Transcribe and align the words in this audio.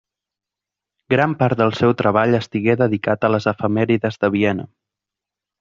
Gran 1.13 1.35
part 1.41 1.59
del 1.59 1.75
seu 1.81 1.93
treball 2.01 2.37
estigué 2.39 2.77
dedicat 2.83 3.29
a 3.29 3.33
les 3.37 3.49
efemèrides 3.53 4.21
de 4.25 4.35
Viena. 4.39 4.71